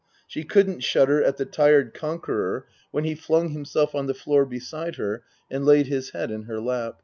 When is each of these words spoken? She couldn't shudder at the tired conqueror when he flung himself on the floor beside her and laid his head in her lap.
She 0.25 0.43
couldn't 0.43 0.79
shudder 0.79 1.21
at 1.23 1.37
the 1.37 1.45
tired 1.45 1.93
conqueror 1.93 2.65
when 2.89 3.03
he 3.03 3.13
flung 3.13 3.49
himself 3.49 3.93
on 3.93 4.07
the 4.07 4.15
floor 4.15 4.47
beside 4.47 4.95
her 4.95 5.21
and 5.51 5.63
laid 5.63 5.85
his 5.85 6.09
head 6.09 6.31
in 6.31 6.45
her 6.45 6.59
lap. 6.59 6.99